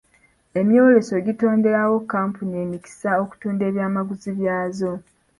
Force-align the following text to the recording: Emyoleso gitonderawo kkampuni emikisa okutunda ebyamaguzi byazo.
Emyoleso 0.59 1.13
gitonderawo 1.27 1.95
kkampuni 2.01 2.55
emikisa 2.63 3.09
okutunda 3.23 3.63
ebyamaguzi 3.69 4.29
byazo. 4.39 4.91